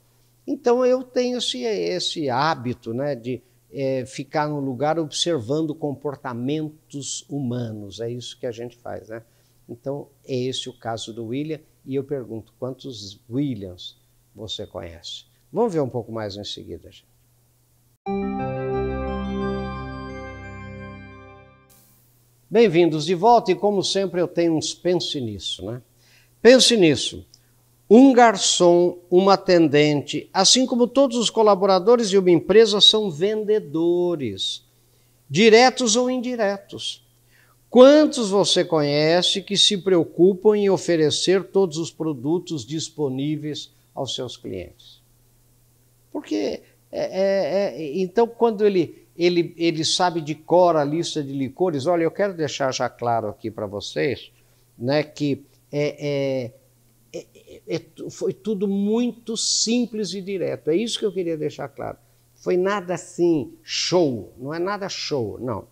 então 0.48 0.86
eu 0.86 1.04
tenho 1.04 1.38
esse, 1.38 1.64
esse 1.64 2.30
hábito 2.30 2.94
né, 2.94 3.16
de 3.16 3.42
é, 3.72 4.06
ficar 4.06 4.48
no 4.48 4.60
lugar 4.60 4.98
observando 4.98 5.76
comportamentos 5.76 7.26
humanos. 7.30 8.00
É 8.00 8.10
isso 8.10 8.40
que 8.40 8.48
a 8.48 8.52
gente 8.52 8.78
faz. 8.78 9.10
Né? 9.10 9.22
Então, 9.68 10.08
é 10.26 10.36
esse 10.36 10.70
o 10.70 10.74
caso 10.74 11.14
do 11.14 11.28
William. 11.28 11.60
E 11.86 11.96
eu 11.96 12.04
pergunto: 12.04 12.54
quantos 12.60 13.20
Williams 13.30 13.98
você 14.34 14.66
conhece? 14.66 15.26
Vamos 15.52 15.74
ver 15.74 15.82
um 15.82 15.90
pouco 15.90 16.12
mais 16.12 16.36
em 16.36 16.44
seguida, 16.44 16.92
gente. 16.92 17.09
Bem-vindos 22.52 23.06
de 23.06 23.14
volta, 23.14 23.52
e 23.52 23.56
como 23.56 23.84
sempre 23.84 24.20
eu 24.20 24.28
tenho 24.28 24.58
uns 24.58 24.74
pense 24.74 25.22
nisso, 25.22 25.64
né? 25.64 25.84
Pense 26.42 26.76
nisso 26.76 27.24
um 27.88 28.12
garçom, 28.12 28.98
uma 29.10 29.34
atendente, 29.34 30.28
assim 30.34 30.66
como 30.66 30.88
todos 30.88 31.18
os 31.18 31.30
colaboradores 31.30 32.10
de 32.10 32.18
uma 32.18 32.32
empresa 32.32 32.82
são 32.82 33.10
vendedores, 33.10 34.64
diretos 35.30 35.96
ou 35.96 36.10
indiretos. 36.10 37.06
Quantos 37.70 38.32
você 38.32 38.66
conhece 38.66 39.44
que 39.44 39.56
se 39.56 39.78
preocupam 39.78 40.56
em 40.56 40.72
oferecer 40.72 41.44
todos 41.46 41.78
os 41.78 41.92
produtos 41.92 42.66
disponíveis 42.66 43.72
aos 43.94 44.16
seus 44.16 44.38
clientes? 44.38 45.02
Porque, 46.12 46.62
é, 46.92 47.02
é, 47.02 47.82
é, 47.82 48.00
então, 48.00 48.28
quando 48.28 48.66
ele, 48.66 49.06
ele, 49.18 49.54
ele 49.58 49.86
sabe 49.86 50.22
de 50.22 50.36
cor 50.36 50.76
a 50.76 50.84
lista 50.84 51.24
de 51.24 51.34
licores, 51.34 51.86
olha, 51.86 52.04
eu 52.04 52.12
quero 52.12 52.34
deixar 52.34 52.74
já 52.74 52.90
claro 52.90 53.28
aqui 53.28 53.52
para 53.52 53.66
vocês 53.66 54.32
né, 54.78 55.04
que 55.04 55.44
é, 55.72 56.48
é 56.48 56.52
é, 57.12 57.26
é, 57.68 57.82
foi 58.10 58.34
tudo 58.34 58.68
muito 58.68 59.36
simples 59.36 60.14
e 60.14 60.22
direto. 60.22 60.70
É 60.70 60.76
isso 60.76 61.00
que 61.00 61.06
eu 61.06 61.12
queria 61.12 61.38
deixar 61.38 61.68
claro. 61.68 61.98
Foi 62.36 62.56
nada 62.56 62.94
assim, 62.94 63.54
show, 63.64 64.34
não 64.38 64.54
é 64.54 64.60
nada 64.60 64.88
show, 64.88 65.38
não. 65.40 65.68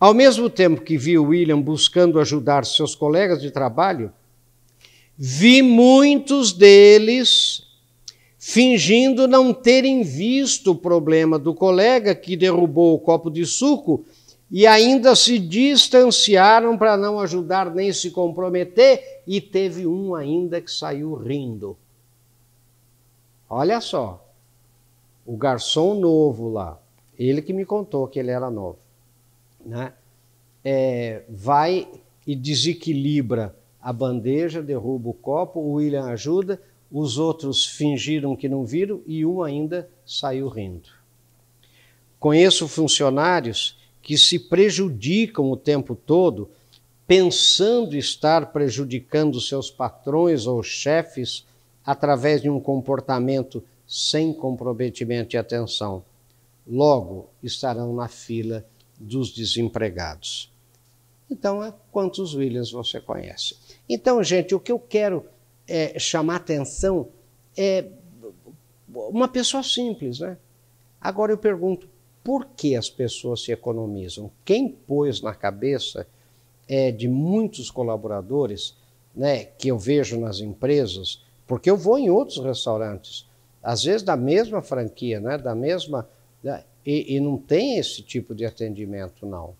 Ao 0.00 0.12
mesmo 0.12 0.50
tempo 0.50 0.82
que 0.82 0.98
vi 0.98 1.16
William 1.16 1.60
buscando 1.60 2.18
ajudar 2.18 2.64
seus 2.64 2.94
colegas 2.94 3.40
de 3.40 3.50
trabalho, 3.50 4.12
vi 5.16 5.62
muitos 5.62 6.52
deles 6.52 7.62
fingindo 8.46 9.26
não 9.26 9.54
terem 9.54 10.02
visto 10.02 10.72
o 10.72 10.76
problema 10.76 11.38
do 11.38 11.54
colega 11.54 12.14
que 12.14 12.36
derrubou 12.36 12.94
o 12.94 12.98
copo 12.98 13.30
de 13.30 13.46
suco 13.46 14.04
e 14.50 14.66
ainda 14.66 15.16
se 15.16 15.38
distanciaram 15.38 16.76
para 16.76 16.94
não 16.94 17.18
ajudar 17.20 17.74
nem 17.74 17.90
se 17.90 18.10
comprometer, 18.10 19.22
e 19.26 19.40
teve 19.40 19.86
um 19.86 20.14
ainda 20.14 20.60
que 20.60 20.70
saiu 20.70 21.14
rindo. 21.14 21.74
Olha 23.48 23.80
só, 23.80 24.22
o 25.24 25.38
garçom 25.38 25.94
novo 25.94 26.50
lá, 26.50 26.78
ele 27.18 27.40
que 27.40 27.54
me 27.54 27.64
contou 27.64 28.06
que 28.06 28.18
ele 28.18 28.30
era 28.30 28.50
novo, 28.50 28.78
né? 29.64 29.94
É, 30.62 31.22
vai 31.30 31.88
e 32.26 32.36
desequilibra 32.36 33.56
a 33.80 33.90
bandeja, 33.90 34.62
derruba 34.62 35.08
o 35.08 35.14
copo, 35.14 35.60
o 35.60 35.72
William 35.72 36.04
ajuda, 36.04 36.60
os 36.90 37.18
outros 37.18 37.66
fingiram 37.66 38.36
que 38.36 38.48
não 38.48 38.64
viram 38.64 39.02
e 39.06 39.24
um 39.24 39.42
ainda 39.42 39.88
saiu 40.06 40.48
rindo. 40.48 40.88
Conheço 42.18 42.68
funcionários 42.68 43.78
que 44.00 44.16
se 44.16 44.38
prejudicam 44.38 45.50
o 45.50 45.56
tempo 45.56 45.94
todo, 45.94 46.50
pensando 47.06 47.96
estar 47.96 48.52
prejudicando 48.52 49.40
seus 49.40 49.70
patrões 49.70 50.46
ou 50.46 50.62
chefes 50.62 51.44
através 51.84 52.40
de 52.40 52.48
um 52.48 52.60
comportamento 52.60 53.62
sem 53.86 54.32
comprometimento 54.32 55.36
e 55.36 55.38
atenção. 55.38 56.04
Logo 56.66 57.28
estarão 57.42 57.94
na 57.94 58.08
fila 58.08 58.64
dos 58.98 59.30
desempregados. 59.34 60.50
Então, 61.30 61.74
quantos 61.90 62.34
Williams 62.34 62.70
você 62.70 63.00
conhece? 63.00 63.56
Então, 63.88 64.22
gente, 64.22 64.54
o 64.54 64.60
que 64.60 64.72
eu 64.72 64.78
quero 64.78 65.26
é, 65.66 65.98
chamar 65.98 66.36
atenção 66.36 67.08
é 67.56 67.86
uma 68.88 69.28
pessoa 69.28 69.62
simples, 69.62 70.20
né? 70.20 70.36
Agora 71.00 71.32
eu 71.32 71.38
pergunto, 71.38 71.88
por 72.22 72.46
que 72.56 72.74
as 72.74 72.88
pessoas 72.88 73.42
se 73.42 73.52
economizam? 73.52 74.30
Quem 74.44 74.68
pôs 74.68 75.20
na 75.20 75.34
cabeça 75.34 76.06
é, 76.66 76.90
de 76.90 77.06
muitos 77.08 77.70
colaboradores, 77.70 78.74
né, 79.14 79.44
que 79.44 79.68
eu 79.68 79.78
vejo 79.78 80.18
nas 80.18 80.40
empresas, 80.40 81.22
porque 81.46 81.70
eu 81.70 81.76
vou 81.76 81.98
em 81.98 82.08
outros 82.08 82.38
restaurantes, 82.38 83.28
às 83.62 83.82
vezes 83.84 84.02
da 84.02 84.16
mesma 84.16 84.62
franquia, 84.62 85.20
né, 85.20 85.36
da 85.36 85.54
mesma. 85.54 86.08
Né, 86.42 86.64
E, 86.84 87.16
e, 87.16 87.20
não 87.20 87.38
tem 87.38 87.78
esse 87.78 88.02
tipo 88.02 88.34
de 88.34 88.44
atendimento, 88.44 89.24
não. 89.24 89.54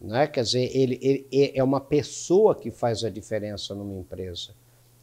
não 0.00 0.16
é? 0.16 0.26
Quer 0.26 0.42
dizer, 0.42 0.76
ele, 0.76 0.98
ele, 1.00 1.52
é 1.54 1.62
uma 1.62 1.80
pessoa 1.80 2.56
que 2.56 2.72
faz 2.72 3.04
a 3.04 3.10
diferença 3.10 3.72
numa 3.72 3.94
empresa. 3.94 4.52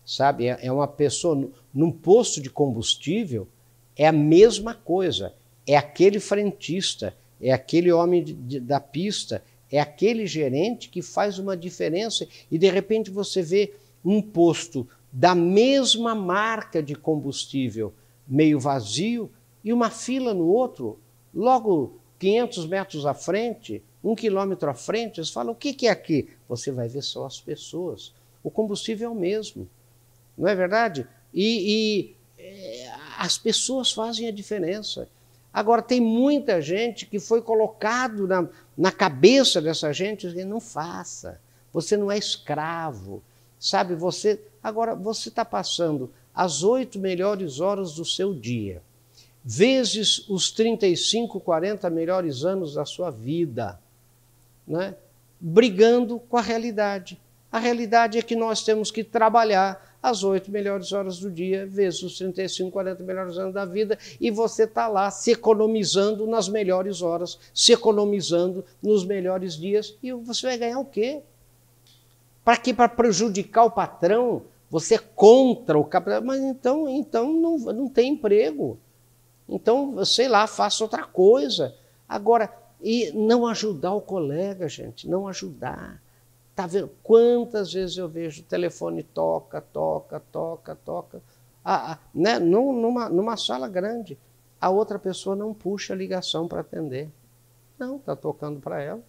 Sabe? 0.05 0.47
É, 0.47 0.59
é 0.63 0.71
uma 0.71 0.87
pessoa. 0.87 1.49
Num 1.73 1.91
posto 1.91 2.41
de 2.41 2.49
combustível, 2.49 3.47
é 3.95 4.07
a 4.07 4.11
mesma 4.11 4.73
coisa. 4.73 5.33
É 5.65 5.77
aquele 5.77 6.19
frentista, 6.19 7.15
é 7.41 7.51
aquele 7.51 7.91
homem 7.91 8.23
de, 8.23 8.33
de, 8.33 8.59
da 8.59 8.79
pista, 8.79 9.43
é 9.71 9.79
aquele 9.79 10.27
gerente 10.27 10.89
que 10.89 11.01
faz 11.01 11.39
uma 11.39 11.55
diferença. 11.55 12.27
E 12.51 12.57
de 12.57 12.69
repente 12.69 13.09
você 13.09 13.41
vê 13.41 13.73
um 14.03 14.21
posto 14.21 14.87
da 15.11 15.33
mesma 15.33 16.13
marca 16.13 16.81
de 16.81 16.95
combustível 16.95 17.93
meio 18.27 18.59
vazio 18.59 19.31
e 19.63 19.71
uma 19.71 19.89
fila 19.89 20.33
no 20.33 20.47
outro, 20.47 20.99
logo 21.33 21.97
500 22.19 22.65
metros 22.67 23.05
à 23.05 23.13
frente, 23.13 23.81
um 24.03 24.15
quilômetro 24.15 24.69
à 24.69 24.73
frente, 24.73 25.19
eles 25.19 25.29
falam: 25.29 25.53
o 25.53 25.55
que 25.55 25.87
é 25.87 25.89
aqui? 25.89 26.29
Você 26.47 26.71
vai 26.71 26.87
ver 26.87 27.01
só 27.01 27.25
as 27.25 27.39
pessoas. 27.39 28.13
O 28.43 28.51
combustível 28.51 29.09
é 29.09 29.11
o 29.11 29.15
mesmo, 29.15 29.69
não 30.37 30.47
é 30.47 30.55
verdade? 30.55 31.07
E, 31.33 32.15
e 32.37 32.41
é, 32.41 32.91
as 33.17 33.37
pessoas 33.37 33.91
fazem 33.91 34.27
a 34.27 34.31
diferença. 34.31 35.07
Agora, 35.53 35.81
tem 35.81 36.01
muita 36.01 36.61
gente 36.61 37.05
que 37.05 37.19
foi 37.19 37.41
colocado 37.41 38.27
na, 38.27 38.47
na 38.77 38.91
cabeça 38.91 39.61
dessa 39.61 39.93
gente 39.93 40.31
que 40.31 40.43
não 40.43 40.59
faça. 40.59 41.39
Você 41.71 41.95
não 41.95 42.11
é 42.11 42.17
escravo. 42.17 43.21
Sabe, 43.59 43.95
você. 43.95 44.41
Agora, 44.61 44.95
você 44.95 45.29
está 45.29 45.45
passando 45.45 46.11
as 46.33 46.63
oito 46.63 46.97
melhores 46.97 47.59
horas 47.59 47.93
do 47.93 48.03
seu 48.03 48.33
dia, 48.33 48.81
vezes 49.43 50.27
os 50.27 50.51
35, 50.51 51.39
40 51.39 51.89
melhores 51.89 52.43
anos 52.43 52.73
da 52.73 52.85
sua 52.85 53.11
vida, 53.11 53.79
né? 54.67 54.95
brigando 55.39 56.19
com 56.19 56.37
a 56.37 56.41
realidade. 56.41 57.19
A 57.51 57.59
realidade 57.59 58.17
é 58.17 58.21
que 58.21 58.35
nós 58.35 58.63
temos 58.63 58.89
que 58.89 59.03
trabalhar 59.03 59.92
as 60.03 60.21
oito 60.21 60.51
melhores 60.51 60.91
horas 60.91 61.17
do 61.17 61.31
dia, 61.31 61.65
vezes 61.65 62.03
os 62.03 62.17
35, 62.17 62.69
40 62.69 63.03
melhores 63.03 63.37
anos 63.37 63.53
da 63.53 63.63
vida, 63.63 63.97
e 64.19 64.29
você 64.29 64.65
está 64.65 64.85
lá 64.89 65.09
se 65.09 65.31
economizando 65.31 66.27
nas 66.27 66.49
melhores 66.49 67.01
horas, 67.01 67.39
se 67.53 67.71
economizando 67.71 68.65
nos 68.81 69.05
melhores 69.05 69.55
dias, 69.55 69.95
e 70.03 70.11
você 70.11 70.47
vai 70.47 70.57
ganhar 70.57 70.79
o 70.79 70.83
quê? 70.83 71.21
Para 72.43 72.57
quê? 72.57 72.73
Para 72.73 72.89
prejudicar 72.89 73.63
o 73.63 73.71
patrão? 73.71 74.41
Você 74.69 74.95
é 74.95 74.99
contra 75.15 75.79
o 75.79 75.85
capital, 75.85 76.21
mas 76.21 76.41
então, 76.41 76.89
então 76.89 77.31
não, 77.31 77.57
não 77.57 77.87
tem 77.87 78.11
emprego. 78.11 78.77
Então, 79.47 80.03
sei 80.03 80.27
lá, 80.27 80.45
faça 80.47 80.83
outra 80.83 81.05
coisa. 81.05 81.73
Agora, 82.09 82.53
e 82.81 83.09
não 83.13 83.47
ajudar 83.47 83.93
o 83.93 84.01
colega, 84.01 84.67
gente, 84.67 85.07
não 85.07 85.29
ajudar. 85.29 86.02
Tá 86.55 86.67
vendo? 86.67 86.91
Quantas 87.01 87.73
vezes 87.73 87.97
eu 87.97 88.07
vejo 88.07 88.41
o 88.41 88.45
telefone 88.45 89.03
toca, 89.03 89.59
toca, 89.59 90.19
toca, 90.19 90.75
toca. 90.75 91.21
Ah, 91.65 91.93
ah, 91.93 91.99
né? 92.13 92.37
numa, 92.39 93.09
numa 93.09 93.37
sala 93.37 93.67
grande, 93.67 94.17
a 94.59 94.69
outra 94.69 94.99
pessoa 94.99 95.35
não 95.35 95.53
puxa 95.53 95.93
a 95.93 95.97
ligação 95.97 96.47
para 96.47 96.61
atender. 96.61 97.09
Não, 97.79 97.95
está 97.95 98.15
tocando 98.15 98.59
para 98.59 98.81
ela. 98.81 99.01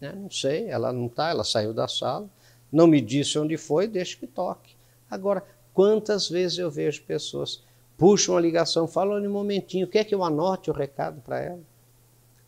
Né? 0.00 0.12
Não 0.14 0.30
sei, 0.30 0.68
ela 0.68 0.92
não 0.92 1.06
está, 1.06 1.30
ela 1.30 1.44
saiu 1.44 1.74
da 1.74 1.88
sala 1.88 2.28
não 2.72 2.86
me 2.86 3.00
disse 3.00 3.38
onde 3.38 3.58
foi, 3.58 3.86
deixa 3.86 4.16
que 4.16 4.26
toque. 4.26 4.74
Agora, 5.10 5.44
quantas 5.74 6.28
vezes 6.28 6.58
eu 6.58 6.70
vejo 6.70 7.02
pessoas 7.02 7.62
puxam 7.98 8.36
a 8.36 8.40
ligação, 8.40 8.88
falam 8.88 9.22
um 9.22 9.30
momentinho, 9.30 9.86
quer 9.86 10.04
que 10.04 10.14
eu 10.14 10.24
anote 10.24 10.70
o 10.70 10.74
recado 10.74 11.20
para 11.20 11.38
ela? 11.38 11.60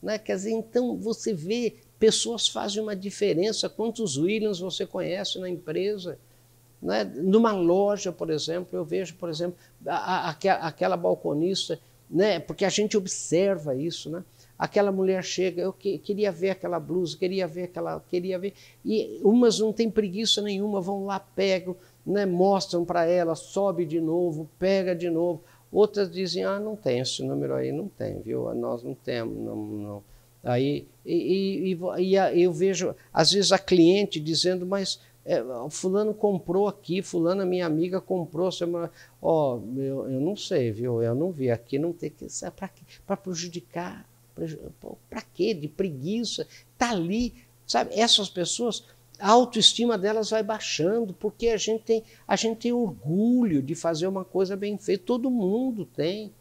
Né? 0.03 0.19
Quer 0.19 0.37
dizer, 0.37 0.51
então 0.51 0.97
você 0.97 1.33
vê, 1.35 1.77
pessoas 2.05 2.47
fazem 2.47 2.83
uma 2.83 2.95
diferença. 2.95 3.67
Quantos 3.67 4.19
Williams 4.19 4.59
você 4.61 4.85
conhece 4.85 5.39
na 5.39 5.49
empresa? 5.49 6.19
Né? 6.83 7.03
Numa 7.03 7.51
loja, 7.51 8.13
por 8.13 8.29
exemplo, 8.29 8.79
eu 8.79 8.85
vejo, 8.85 9.15
por 9.15 9.31
exemplo, 9.31 9.57
a, 9.87 10.29
a, 10.29 10.69
aquela 10.69 10.99
balconista, 10.99 11.81
né? 12.11 12.39
porque 12.39 12.67
a 12.67 12.69
gente 12.69 12.95
observa 12.95 13.75
isso, 13.75 14.11
né? 14.11 14.23
aquela 14.59 14.93
mulher 14.93 15.25
chega, 15.25 15.63
eu 15.63 15.73
que, 15.73 15.97
queria 15.97 16.31
ver 16.31 16.51
aquela 16.51 16.79
blusa, 16.79 17.17
queria 17.17 17.47
ver 17.47 17.63
aquela, 17.65 17.99
queria 18.11 18.39
ver. 18.39 18.53
E 18.85 19.19
umas 19.23 19.59
não 19.59 19.73
têm 19.73 19.91
preguiça 19.91 20.43
nenhuma, 20.43 20.83
vão 20.83 21.07
lá, 21.07 21.19
pegam, 21.19 21.75
né, 22.05 22.27
mostram 22.27 22.85
para 22.85 23.07
ela, 23.07 23.35
sobe 23.35 23.87
de 23.87 23.99
novo, 23.99 24.47
pega 24.59 24.95
de 24.95 25.09
novo. 25.09 25.43
Outras 25.73 26.11
dizem, 26.11 26.45
ah, 26.45 26.61
não 26.61 26.77
tem 26.77 26.99
esse 26.99 27.23
número 27.23 27.55
aí, 27.55 27.73
não 27.73 27.89
tem, 27.89 28.21
viu? 28.21 28.55
Nós 28.55 28.83
não 28.83 28.95
temos, 28.95 29.39
não, 29.39 29.57
não. 29.57 30.14
Aí, 30.45 30.87
e, 31.05 31.73
e, 31.73 31.79
e, 31.99 32.43
eu 32.43 32.53
vejo, 32.53 32.95
às 33.13 33.33
vezes, 33.33 33.51
a 33.51 33.59
cliente 33.59 34.21
dizendo, 34.21 34.67
mas 34.67 35.01
é, 35.25 35.43
fulano 35.71 36.13
comprou 36.13 36.69
aqui, 36.69 37.01
fulana 37.03 37.47
minha 37.47 37.67
amiga 37.67 38.01
comprou, 38.01 38.51
ó, 39.23 39.57
oh, 39.57 39.81
eu, 39.81 40.11
eu 40.11 40.21
não 40.21 40.37
sei, 40.37 40.71
viu? 40.71 41.03
Eu 41.03 41.15
não 41.15 41.31
vi 41.31 41.51
aqui, 41.51 41.79
não 41.79 41.93
tem 41.93 42.11
que, 42.11 42.27
para 43.07 43.17
prejudicar 43.17 44.07
para 45.09 45.23
quê? 45.33 45.55
De 45.55 45.69
preguiça. 45.69 46.47
Está 46.73 46.91
ali, 46.91 47.35
sabe? 47.67 47.95
Essas 47.95 48.29
pessoas, 48.29 48.85
a 49.19 49.31
autoestima 49.31 49.97
delas 49.97 50.31
vai 50.31 50.43
baixando, 50.43 51.15
porque 51.15 51.49
a 51.49 51.57
gente 51.57 51.83
tem, 51.85 52.03
a 52.27 52.37
gente 52.37 52.59
tem 52.59 52.73
orgulho 52.73 53.63
de 53.63 53.75
fazer 53.75 54.07
uma 54.07 54.25
coisa 54.25 54.57
bem 54.57 54.77
feita. 54.77 55.05
Todo 55.07 55.31
mundo 55.31 55.85
tem. 55.85 56.33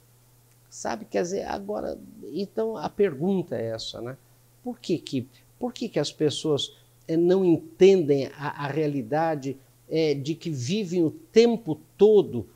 Sabe? 0.73 1.05
Quer 1.05 1.21
dizer, 1.21 1.43
agora, 1.43 1.99
então 2.33 2.75
a 2.75 2.89
pergunta 2.89 3.55
é 3.55 3.67
essa, 3.67 4.01
né? 4.01 4.17
Por 4.63 4.79
que, 4.79 4.97
que, 4.97 5.27
por 5.59 5.71
que, 5.71 5.87
que 5.87 5.99
as 5.99 6.11
pessoas 6.11 6.75
é, 7.07 7.15
não 7.15 7.45
entendem 7.45 8.25
a, 8.35 8.65
a 8.65 8.67
realidade 8.67 9.55
é, 9.87 10.15
de 10.15 10.33
que 10.33 10.49
vivem 10.49 11.03
o 11.03 11.11
tempo 11.11 11.79
todo 11.95 12.47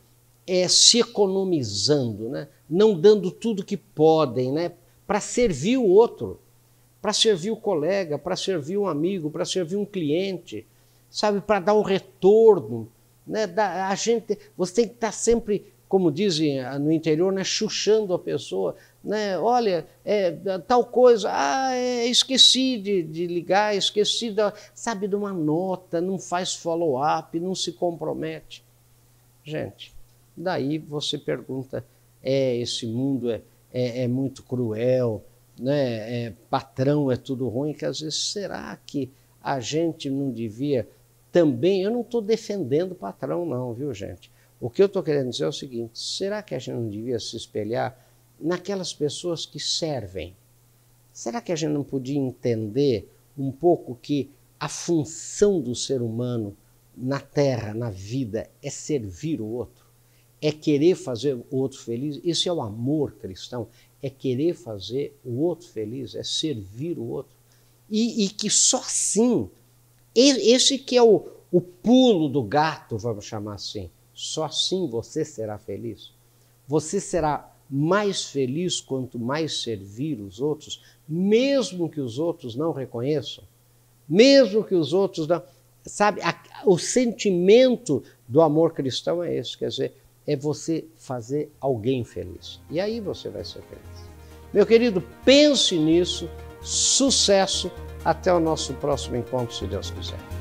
é, 0.48 0.68
se 0.68 0.98
economizando, 0.98 2.28
né? 2.28 2.48
não 2.68 3.00
dando 3.00 3.30
tudo 3.30 3.64
que 3.64 3.78
podem, 3.78 4.52
né? 4.52 4.72
para 5.06 5.20
servir 5.20 5.78
o 5.78 5.86
outro, 5.86 6.40
para 7.00 7.14
servir 7.14 7.52
o 7.52 7.56
colega, 7.56 8.18
para 8.18 8.36
servir 8.36 8.80
um 8.80 8.88
amigo, 8.88 9.30
para 9.30 9.46
servir 9.46 9.76
um 9.76 9.86
cliente, 9.86 10.66
sabe, 11.08 11.40
para 11.40 11.60
dar 11.60 11.76
um 11.76 11.84
retorno. 11.84 12.90
Né? 13.28 13.46
Da, 13.46 13.90
a 13.90 13.94
gente, 13.94 14.40
você 14.58 14.74
tem 14.74 14.88
que 14.88 14.96
estar 14.96 15.10
tá 15.10 15.14
sempre, 15.14 15.72
como 15.88 16.12
dizem 16.12 16.62
no 16.80 16.92
interior, 16.92 17.32
né, 17.32 17.44
chuchando 17.44 18.14
a 18.14 18.20
pessoa. 18.20 18.76
Né? 19.04 19.38
Olha, 19.40 19.86
é, 20.04 20.32
tal 20.68 20.86
coisa, 20.86 21.30
ah, 21.32 21.74
é, 21.74 22.06
esqueci 22.06 22.78
de, 22.78 23.04
de 23.04 23.28
ligar, 23.28 23.76
esqueci, 23.76 24.32
da, 24.32 24.54
sabe, 24.74 25.08
de 25.08 25.16
uma 25.16 25.32
nota, 25.32 26.02
não 26.02 26.20
faz 26.20 26.54
follow-up, 26.54 27.40
não 27.40 27.56
se 27.56 27.72
compromete. 27.72 28.64
Gente, 29.44 29.94
daí 30.36 30.78
você 30.78 31.18
pergunta, 31.18 31.86
é, 32.22 32.58
esse 32.58 32.86
mundo 32.86 33.32
é 33.32 33.42
é, 33.72 34.04
é 34.04 34.08
muito 34.08 34.44
cruel, 34.44 35.24
né? 35.60 36.26
É, 36.26 36.34
patrão 36.50 37.12
é 37.12 37.16
tudo 37.16 37.48
ruim, 37.48 37.74
que 37.74 37.86
às 37.86 38.00
vezes 38.00 38.32
será 38.32 38.78
que 38.86 39.12
a 39.42 39.60
gente 39.60 40.10
não 40.10 40.32
devia 40.32 40.88
também. 41.32 41.84
Eu 41.84 41.92
não 41.92 42.02
estou 42.02 42.22
defendendo 42.22 42.96
patrão, 42.96 43.46
não, 43.46 43.74
viu, 43.74 43.94
gente? 43.94 44.32
O 44.60 44.70
que 44.70 44.82
eu 44.82 44.88
estou 44.88 45.04
querendo 45.04 45.30
dizer 45.30 45.46
é 45.46 45.48
o 45.48 45.54
seguinte: 45.54 46.00
será 46.00 46.42
que 46.42 46.56
a 46.56 46.60
gente 46.60 46.76
não 46.76 46.90
devia 46.90 47.20
se 47.20 47.36
espelhar 47.36 47.98
naquelas 48.40 48.94
pessoas 48.94 49.46
que 49.46 49.60
servem? 49.60 50.36
Será 51.12 51.42
que 51.42 51.52
a 51.52 51.56
gente 51.56 51.72
não 51.72 51.84
podia 51.84 52.20
entender 52.20 53.12
um 53.38 53.52
pouco 53.52 53.98
que 54.02 54.30
a 54.60 54.70
função 54.70 55.62
do 55.62 55.76
ser 55.76 56.02
humano 56.02 56.56
na 56.96 57.20
terra, 57.20 57.74
na 57.74 57.90
vida, 57.90 58.50
é 58.62 58.70
servir 58.70 59.42
o 59.42 59.46
outro? 59.46 59.88
é 60.42 60.52
querer 60.52 60.96
fazer 60.96 61.34
o 61.34 61.58
outro 61.58 61.80
feliz. 61.80 62.20
Isso 62.24 62.48
é 62.48 62.54
o 62.54 62.62
amor 62.62 63.14
cristão. 63.14 63.68
É 64.02 64.10
querer 64.10 64.54
fazer 64.54 65.18
o 65.26 65.42
outro 65.42 65.68
feliz, 65.68 66.16
é 66.16 66.24
servir 66.24 67.00
o 67.00 67.08
outro. 67.08 67.36
E, 67.90 68.26
e 68.26 68.30
que 68.30 68.50
só 68.50 68.78
assim, 68.78 69.50
esse 70.14 70.78
que 70.78 70.96
é 70.96 71.02
o, 71.02 71.28
o 71.52 71.62
pulo 71.62 72.30
do 72.30 72.44
gato, 72.44 72.98
vamos 72.98 73.26
chamar 73.26 73.56
assim, 73.56 73.90
só 74.18 74.46
assim 74.46 74.88
você 74.90 75.24
será 75.24 75.60
feliz. 75.60 76.12
Você 76.68 77.00
será 77.00 77.54
mais 77.70 78.26
feliz 78.26 78.82
quanto 78.82 79.20
mais 79.20 79.62
servir 79.62 80.20
os 80.20 80.42
outros, 80.42 80.82
mesmo 81.08 81.88
que 81.88 82.02
os 82.02 82.18
outros 82.18 82.56
não 82.56 82.72
reconheçam, 82.72 83.44
mesmo 84.10 84.64
que 84.64 84.74
os 84.74 84.92
outros 84.92 85.28
não. 85.28 85.44
Sabe, 85.86 86.20
a, 86.22 86.36
o 86.66 86.80
sentimento 86.80 88.04
do 88.28 88.42
amor 88.42 88.74
cristão 88.74 89.24
é 89.24 89.36
esse, 89.36 89.56
quer 89.56 89.70
dizer, 89.70 89.94
é 90.26 90.36
você 90.36 90.84
fazer 90.98 91.52
alguém 91.62 92.04
feliz. 92.04 92.60
E 92.72 92.80
aí 92.80 93.00
você 93.00 93.30
vai 93.30 93.46
ser 93.46 93.62
feliz. 93.62 94.10
Meu 94.52 94.66
querido, 94.66 95.02
pense 95.24 95.78
nisso. 95.78 96.28
Sucesso. 96.62 97.72
Até 98.04 98.34
o 98.34 98.40
nosso 98.40 98.74
próximo 98.76 99.18
encontro, 99.18 99.54
se 99.56 99.66
Deus 99.68 99.92
quiser. 99.92 100.37